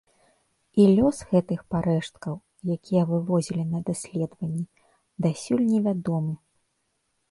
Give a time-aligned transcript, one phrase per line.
[0.83, 2.35] І лёс гэтых парэшткаў,
[2.77, 4.65] якія вывозілі на даследаванні,
[5.27, 6.33] дасюль невядомы.